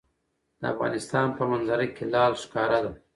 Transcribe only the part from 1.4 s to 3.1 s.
منظره کې لعل ښکاره ده.